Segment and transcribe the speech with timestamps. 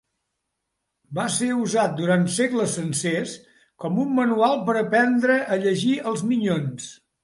[1.19, 3.37] Va ser usat durant segles sencers
[3.85, 6.95] com un manual per aprendre a llegir els minyons.